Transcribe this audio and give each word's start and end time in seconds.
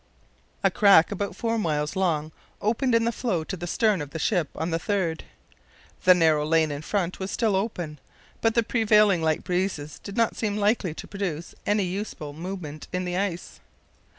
A 0.63 0.71
crack 0.71 1.11
about 1.11 1.35
four 1.35 1.59
miles 1.59 1.95
long 1.95 2.31
opened 2.59 2.95
in 2.95 3.05
the 3.05 3.11
floe 3.11 3.43
to 3.43 3.55
the 3.55 3.67
stern 3.67 4.01
of 4.01 4.09
the 4.09 4.17
ship 4.17 4.49
on 4.55 4.71
the 4.71 4.79
3rd. 4.79 5.19
The 6.05 6.15
narrow 6.15 6.43
lane 6.43 6.71
in 6.71 6.81
front 6.81 7.19
was 7.19 7.29
still 7.29 7.55
open, 7.55 7.99
but 8.41 8.55
the 8.55 8.63
prevailing 8.63 9.21
light 9.21 9.43
breezes 9.43 9.99
did 9.99 10.17
not 10.17 10.35
seem 10.35 10.57
likely 10.57 10.95
to 10.95 11.07
produce 11.07 11.53
any 11.67 11.83
useful 11.83 12.33
movement 12.33 12.87
in 12.91 13.05
the 13.05 13.15
ice. 13.15 13.59